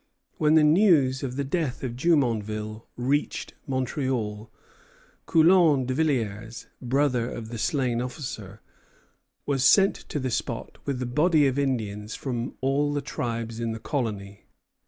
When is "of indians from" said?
11.45-12.55